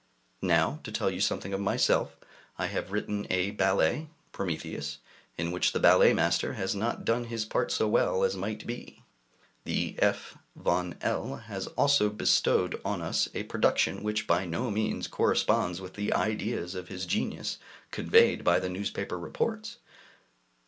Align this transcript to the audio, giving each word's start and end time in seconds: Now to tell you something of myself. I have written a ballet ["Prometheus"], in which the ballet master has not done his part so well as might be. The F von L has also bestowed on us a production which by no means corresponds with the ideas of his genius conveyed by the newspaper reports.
Now 0.41 0.79
to 0.83 0.91
tell 0.91 1.11
you 1.11 1.21
something 1.21 1.53
of 1.53 1.59
myself. 1.61 2.15
I 2.57 2.65
have 2.65 2.91
written 2.91 3.27
a 3.29 3.51
ballet 3.51 4.07
["Prometheus"], 4.31 4.97
in 5.37 5.51
which 5.51 5.73
the 5.73 5.79
ballet 5.79 6.11
master 6.11 6.53
has 6.53 6.73
not 6.73 7.05
done 7.05 7.25
his 7.25 7.45
part 7.45 7.71
so 7.71 7.87
well 7.87 8.23
as 8.23 8.35
might 8.35 8.65
be. 8.65 9.03
The 9.63 9.95
F 9.99 10.39
von 10.55 10.95
L 11.01 11.35
has 11.35 11.67
also 11.77 12.09
bestowed 12.09 12.81
on 12.83 13.03
us 13.03 13.29
a 13.35 13.43
production 13.43 14.01
which 14.01 14.25
by 14.25 14.43
no 14.43 14.71
means 14.71 15.07
corresponds 15.07 15.79
with 15.79 15.93
the 15.93 16.11
ideas 16.15 16.73
of 16.73 16.87
his 16.87 17.05
genius 17.05 17.59
conveyed 17.91 18.43
by 18.43 18.57
the 18.59 18.69
newspaper 18.69 19.19
reports. 19.19 19.77